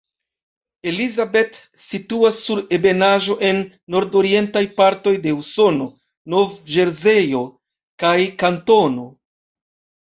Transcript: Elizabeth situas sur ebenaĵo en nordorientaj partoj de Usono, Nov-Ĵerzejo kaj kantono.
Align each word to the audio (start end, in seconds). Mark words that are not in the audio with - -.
Elizabeth 0.91 1.59
situas 1.81 2.39
sur 2.45 2.61
ebenaĵo 2.77 3.37
en 3.51 3.61
nordorientaj 3.97 4.65
partoj 4.81 5.15
de 5.29 5.37
Usono, 5.43 5.89
Nov-Ĵerzejo 6.37 7.47
kaj 8.05 8.19
kantono. 8.45 9.11